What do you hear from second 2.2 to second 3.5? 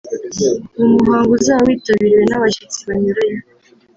n’abashyitsi banyuranye